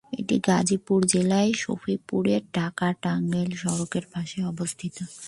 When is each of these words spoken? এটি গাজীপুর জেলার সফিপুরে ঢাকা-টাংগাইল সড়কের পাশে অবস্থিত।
এটি 0.13 0.39
গাজীপুর 0.39 1.05
জেলার 1.05 1.49
সফিপুরে 1.53 2.35
ঢাকা-টাংগাইল 2.53 3.51
সড়কের 3.55 4.05
পাশে 4.13 4.39
অবস্থিত। 4.43 4.95